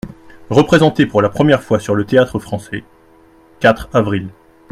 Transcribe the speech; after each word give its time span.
Représentée 0.49 1.05
pour 1.05 1.21
la 1.21 1.29
première 1.29 1.61
fois 1.61 1.79
sur 1.79 1.93
le 1.93 2.05
Théâtre-Français 2.05 2.83
(quatre 3.59 3.87
avr. 3.93 4.31